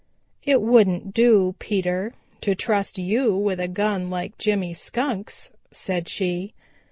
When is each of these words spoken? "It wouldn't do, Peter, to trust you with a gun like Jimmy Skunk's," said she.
"It 0.41 0.63
wouldn't 0.63 1.13
do, 1.13 1.53
Peter, 1.59 2.15
to 2.41 2.55
trust 2.55 2.97
you 2.97 3.35
with 3.37 3.59
a 3.59 3.67
gun 3.67 4.09
like 4.09 4.35
Jimmy 4.39 4.73
Skunk's," 4.73 5.51
said 5.71 6.09
she. 6.09 6.55